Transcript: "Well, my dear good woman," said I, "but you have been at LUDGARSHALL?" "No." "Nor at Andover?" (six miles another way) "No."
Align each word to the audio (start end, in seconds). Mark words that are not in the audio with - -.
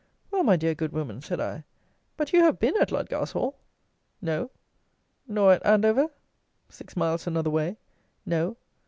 "Well, 0.31 0.41
my 0.43 0.55
dear 0.55 0.73
good 0.73 0.93
woman," 0.93 1.21
said 1.21 1.39
I, 1.39 1.63
"but 2.17 2.33
you 2.33 2.39
have 2.43 2.57
been 2.57 2.73
at 2.81 2.91
LUDGARSHALL?" 2.91 3.53
"No." 4.19 4.49
"Nor 5.27 5.53
at 5.53 5.63
Andover?" 5.63 6.07
(six 6.69 6.95
miles 6.95 7.27
another 7.27 7.51
way) 7.51 7.77
"No." 8.25 8.57